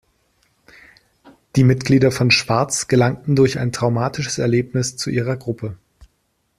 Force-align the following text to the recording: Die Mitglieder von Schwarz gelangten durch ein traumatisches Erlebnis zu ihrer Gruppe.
Die 1.55 1.63
Mitglieder 1.63 2.09
von 2.11 2.31
Schwarz 2.31 2.87
gelangten 2.87 3.35
durch 3.35 3.59
ein 3.59 3.71
traumatisches 3.71 4.39
Erlebnis 4.39 4.97
zu 4.97 5.11
ihrer 5.11 5.35
Gruppe. 5.37 5.77